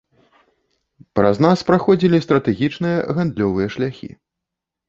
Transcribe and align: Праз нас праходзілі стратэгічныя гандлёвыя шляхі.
Праз 1.19 1.35
нас 1.47 1.57
праходзілі 1.71 2.21
стратэгічныя 2.27 2.97
гандлёвыя 3.19 3.67
шляхі. 3.77 4.11